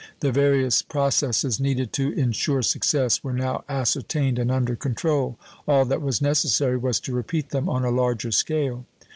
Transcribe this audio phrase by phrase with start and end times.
[0.21, 6.01] The various processes needed to insure success were now ascertained and under control; all that
[6.01, 8.85] was necessary was to repeat them on a larger scale.